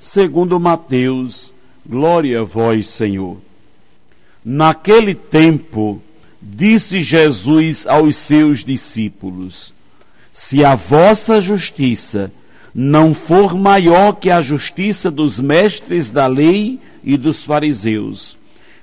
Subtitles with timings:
[0.00, 1.52] segundo Mateus.
[1.86, 3.36] Glória a vós, Senhor.
[4.44, 6.02] Naquele tempo,
[6.40, 9.74] disse Jesus aos seus discípulos:
[10.32, 12.32] Se a vossa justiça
[12.74, 18.38] não for maior que a justiça dos mestres da lei e dos fariseus,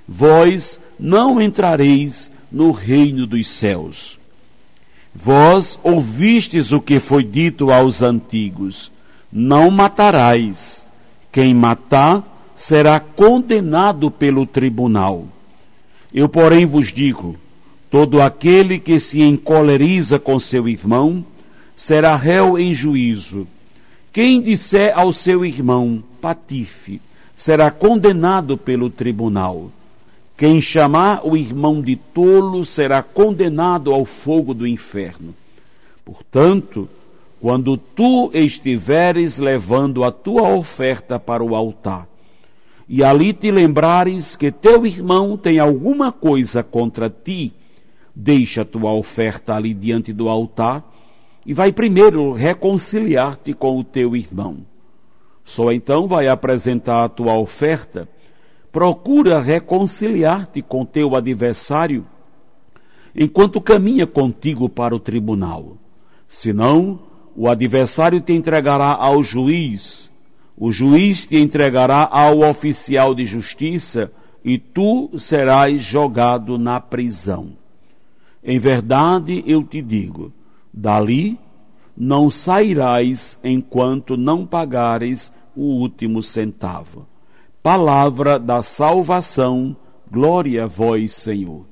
[0.06, 4.18] vós não entrareis no reino dos céus.
[5.14, 8.92] Vós ouvistes o que foi dito aos antigos:
[9.32, 10.86] Não matarás.
[11.30, 15.26] Quem matar será condenado pelo tribunal.
[16.12, 17.36] Eu, porém, vos digo:
[17.90, 21.24] todo aquele que se encoleriza com seu irmão
[21.74, 23.46] será réu em juízo.
[24.12, 27.00] Quem disser ao seu irmão, patife,
[27.36, 29.70] será condenado pelo tribunal.
[30.36, 35.34] Quem chamar o irmão de tolo será condenado ao fogo do inferno.
[36.04, 36.88] Portanto,
[37.40, 42.08] quando tu estiveres levando a tua oferta para o altar,
[42.88, 47.52] e ali te lembrares que teu irmão tem alguma coisa contra ti,
[48.14, 50.84] deixa a tua oferta ali diante do altar
[51.44, 54.58] e vai primeiro reconciliar-te com o teu irmão.
[55.44, 58.08] Só então vai apresentar a tua oferta
[58.70, 62.06] procura reconciliar-te com teu adversário
[63.14, 65.76] enquanto caminha contigo para o tribunal.
[66.28, 67.00] Senão,
[67.40, 70.10] o adversário te entregará ao juiz,
[70.56, 74.10] o juiz te entregará ao oficial de justiça
[74.44, 77.50] e tu serás jogado na prisão.
[78.42, 80.32] Em verdade, eu te digo:
[80.74, 81.38] dali
[81.96, 87.06] não sairás enquanto não pagares o último centavo.
[87.62, 89.76] Palavra da salvação,
[90.10, 91.67] glória a vós, Senhor.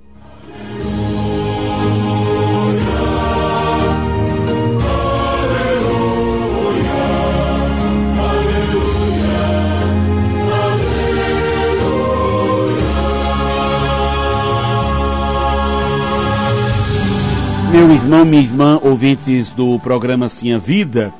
[17.76, 21.12] Meu irmão, minha irmã, ouvintes do programa Sim a Vida,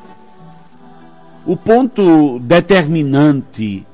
[1.44, 3.86] o ponto determinante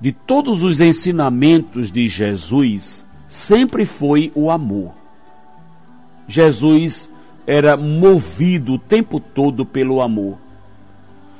[0.00, 4.90] de todos os ensinamentos de Jesus sempre foi o amor.
[6.26, 7.08] Jesus
[7.46, 10.36] era movido o tempo todo pelo amor.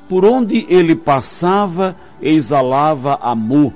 [0.08, 3.72] Por onde ele passava, exalava amor.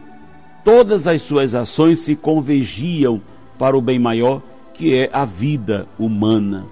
[0.65, 3.21] Todas as suas ações se convergiam
[3.59, 4.41] para o bem maior,
[4.79, 6.65] que é a vida humana.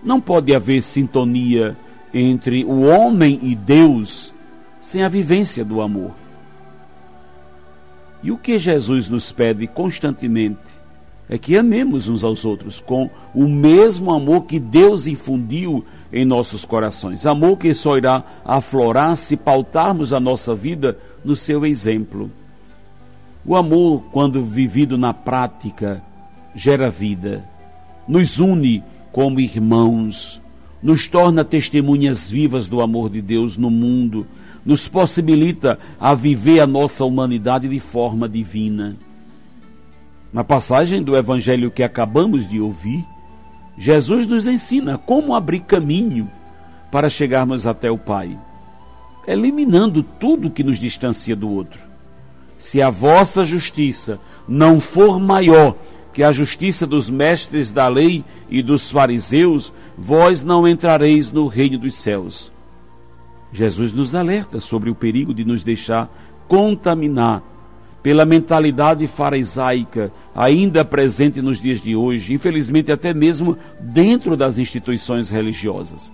[0.00, 1.76] Não pode haver sintonia
[2.14, 4.32] entre o homem e Deus
[4.80, 6.12] sem a vivência do amor.
[8.22, 10.60] E o que Jesus nos pede constantemente
[11.28, 16.64] é que amemos uns aos outros com o mesmo amor que Deus infundiu em nossos
[16.64, 17.26] corações.
[17.26, 22.30] Amor que só irá aflorar se pautarmos a nossa vida no seu exemplo.
[23.44, 26.00] O amor, quando vivido na prática,
[26.56, 27.44] gera vida,
[28.08, 30.40] nos une como irmãos,
[30.82, 34.26] nos torna testemunhas vivas do amor de Deus no mundo,
[34.64, 38.96] nos possibilita a viver a nossa humanidade de forma divina.
[40.32, 43.04] Na passagem do evangelho que acabamos de ouvir,
[43.78, 46.30] Jesus nos ensina como abrir caminho
[46.90, 48.38] para chegarmos até o Pai,
[49.26, 51.80] eliminando tudo que nos distancia do outro.
[52.58, 54.18] Se a vossa justiça
[54.48, 55.76] não for maior
[56.16, 61.78] que a justiça dos mestres da lei e dos fariseus, vós não entrareis no reino
[61.78, 62.50] dos céus.
[63.52, 66.08] Jesus nos alerta sobre o perigo de nos deixar
[66.48, 67.42] contaminar
[68.02, 75.28] pela mentalidade farisaica ainda presente nos dias de hoje, infelizmente até mesmo dentro das instituições
[75.28, 76.10] religiosas.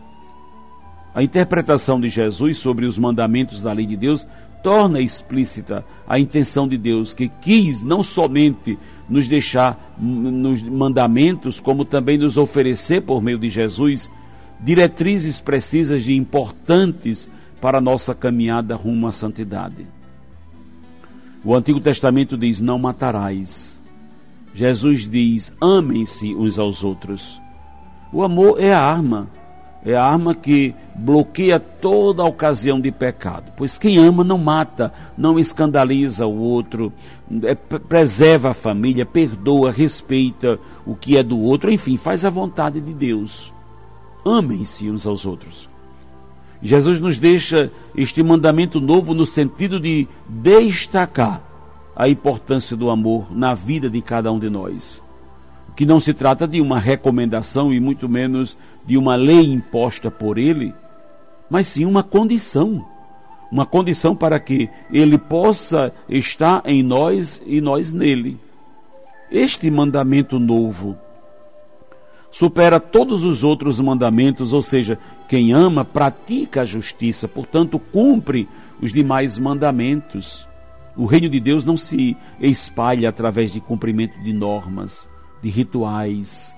[1.14, 4.26] A interpretação de Jesus sobre os mandamentos da lei de Deus
[4.62, 8.78] torna explícita a intenção de Deus, que quis não somente
[9.08, 14.10] nos deixar nos mandamentos, como também nos oferecer por meio de Jesus
[14.60, 17.28] diretrizes precisas e importantes
[17.60, 19.86] para a nossa caminhada rumo à santidade.
[21.44, 23.80] O Antigo Testamento diz: Não matarás.
[24.54, 27.40] Jesus diz: Amem-se uns aos outros.
[28.12, 29.28] O amor é a arma
[29.84, 33.52] é a arma que bloqueia toda ocasião de pecado.
[33.56, 36.92] Pois quem ama não mata, não escandaliza o outro,
[37.42, 42.80] é, preserva a família, perdoa, respeita o que é do outro, enfim, faz a vontade
[42.80, 43.52] de Deus.
[44.24, 45.68] Amem-se uns aos outros.
[46.62, 51.42] Jesus nos deixa este mandamento novo no sentido de destacar
[51.96, 55.02] a importância do amor na vida de cada um de nós
[55.74, 60.38] que não se trata de uma recomendação e muito menos de uma lei imposta por
[60.38, 60.74] ele,
[61.48, 62.86] mas sim uma condição.
[63.50, 68.38] Uma condição para que ele possa estar em nós e nós nele.
[69.30, 70.96] Este mandamento novo
[72.30, 74.98] supera todos os outros mandamentos, ou seja,
[75.28, 78.48] quem ama pratica a justiça, portanto, cumpre
[78.80, 80.48] os demais mandamentos.
[80.96, 85.08] O reino de Deus não se espalha através de cumprimento de normas,
[85.42, 86.56] de rituais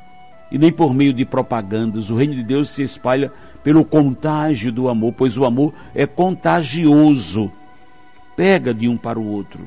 [0.50, 2.10] e nem por meio de propagandas.
[2.10, 3.32] O reino de Deus se espalha
[3.62, 7.50] pelo contágio do amor, pois o amor é contagioso,
[8.36, 9.66] pega de um para o outro.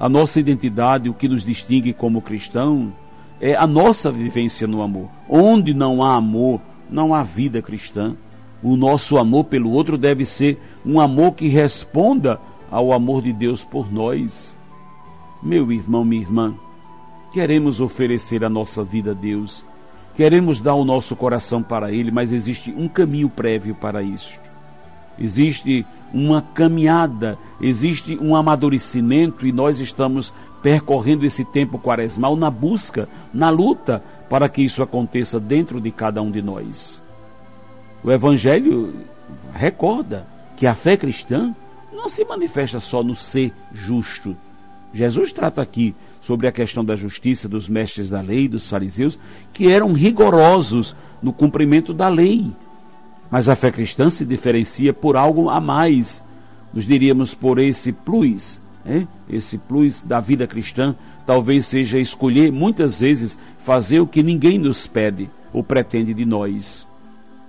[0.00, 2.92] A nossa identidade, o que nos distingue como cristão,
[3.40, 5.08] é a nossa vivência no amor.
[5.28, 8.16] Onde não há amor, não há vida cristã.
[8.62, 12.40] O nosso amor pelo outro deve ser um amor que responda
[12.70, 14.56] ao amor de Deus por nós.
[15.42, 16.54] Meu irmão, minha irmã,
[17.32, 19.64] Queremos oferecer a nossa vida a Deus,
[20.16, 24.38] queremos dar o nosso coração para Ele, mas existe um caminho prévio para isso.
[25.18, 30.32] Existe uma caminhada, existe um amadurecimento e nós estamos
[30.62, 36.22] percorrendo esse tempo quaresmal na busca, na luta para que isso aconteça dentro de cada
[36.22, 37.02] um de nós.
[38.02, 38.94] O Evangelho
[39.52, 40.26] recorda
[40.56, 41.54] que a fé cristã
[41.92, 44.36] não se manifesta só no ser justo.
[44.92, 49.18] Jesus trata aqui sobre a questão da justiça dos mestres da lei, dos fariseus,
[49.52, 52.50] que eram rigorosos no cumprimento da lei.
[53.30, 56.22] Mas a fé cristã se diferencia por algo a mais,
[56.72, 59.06] nos diríamos por esse plus, né?
[59.28, 60.94] esse plus da vida cristã,
[61.26, 66.88] talvez seja escolher muitas vezes fazer o que ninguém nos pede ou pretende de nós.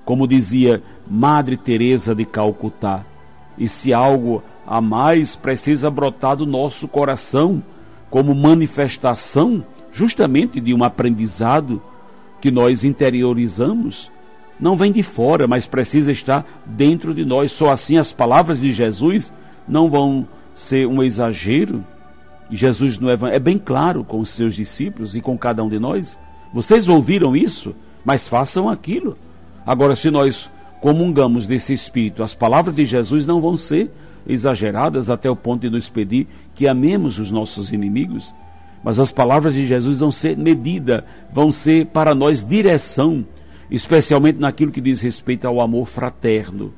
[0.03, 3.05] Como dizia Madre Teresa de Calcutá,
[3.57, 7.61] e se algo a mais precisa brotar do nosso coração,
[8.09, 11.81] como manifestação justamente de um aprendizado
[12.41, 14.11] que nós interiorizamos,
[14.59, 17.51] não vem de fora, mas precisa estar dentro de nós.
[17.51, 19.31] Só assim as palavras de Jesus
[19.67, 21.83] não vão ser um exagero.
[22.51, 25.79] Jesus no Evangelho é bem claro com os seus discípulos e com cada um de
[25.79, 26.17] nós.
[26.53, 29.17] Vocês ouviram isso, mas façam aquilo.
[29.65, 30.49] Agora, se nós
[30.81, 33.91] comungamos desse Espírito, as palavras de Jesus não vão ser
[34.27, 38.33] exageradas até o ponto de nos pedir que amemos os nossos inimigos,
[38.83, 43.25] mas as palavras de Jesus vão ser medida, vão ser para nós direção,
[43.69, 46.73] especialmente naquilo que diz respeito ao amor fraterno,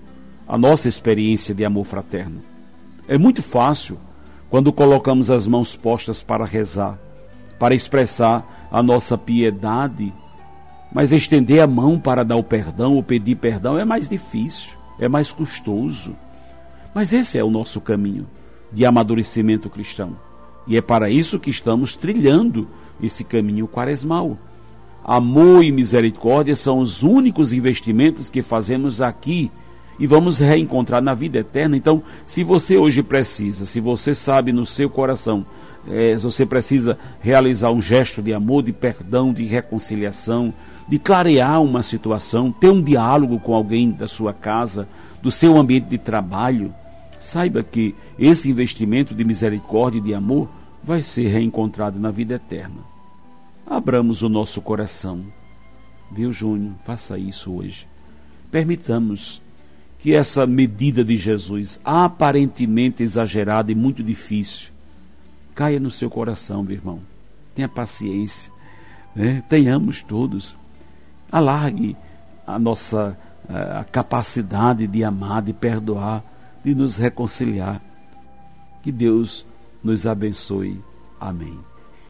[0.48, 2.42] a nossa experiência de amor fraterno.
[3.08, 3.98] É muito fácil
[4.50, 7.00] quando colocamos as mãos postas para rezar,
[7.58, 10.14] para expressar a nossa piedade,
[10.92, 15.08] mas estender a mão para dar o perdão ou pedir perdão é mais difícil, é
[15.08, 16.16] mais custoso.
[16.94, 18.28] Mas esse é o nosso caminho
[18.72, 20.16] de amadurecimento cristão.
[20.68, 22.68] E é para isso que estamos trilhando
[23.02, 24.38] esse caminho quaresmal.
[25.04, 29.52] Amor e misericórdia são os únicos investimentos que fazemos aqui
[30.00, 31.76] e vamos reencontrar na vida eterna.
[31.76, 35.46] Então, se você hoje precisa, se você sabe no seu coração,
[35.88, 40.54] é, você precisa realizar um gesto de amor, de perdão, de reconciliação,
[40.88, 44.88] de clarear uma situação, ter um diálogo com alguém da sua casa,
[45.22, 46.74] do seu ambiente de trabalho,
[47.22, 50.50] saiba que esse investimento de misericórdia e de amor
[50.84, 52.82] vai ser reencontrado na vida eterna.
[53.66, 55.24] Abramos o nosso coração.
[56.12, 56.74] Viu, Júnior?
[56.84, 57.88] Faça isso hoje.
[58.50, 59.42] Permitamos
[60.00, 64.72] que essa medida de Jesus, aparentemente exagerada e muito difícil,
[65.54, 67.00] caia no seu coração, meu irmão.
[67.54, 68.52] Tenha paciência.
[69.16, 69.44] Né?
[69.48, 70.58] Tenhamos todos.
[71.32, 71.96] Alargue
[72.46, 73.16] a nossa
[73.48, 76.24] a capacidade de amar, de perdoar,
[76.64, 77.82] de nos reconciliar.
[78.82, 79.46] Que Deus
[79.84, 80.80] nos abençoe.
[81.20, 81.71] Amém.